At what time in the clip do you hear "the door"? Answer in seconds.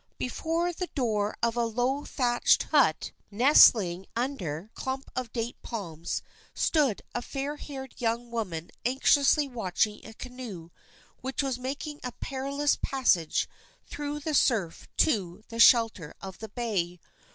0.73-1.37